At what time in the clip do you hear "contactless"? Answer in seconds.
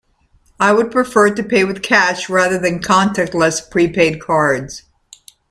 2.81-3.61